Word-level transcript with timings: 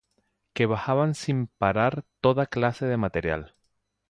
que 0.53 0.65
bajaban 0.65 1.13
sin 1.13 1.45
parar 1.45 2.05
toda 2.21 2.47
clase 2.47 2.87
de 2.87 2.97
material 2.97 3.53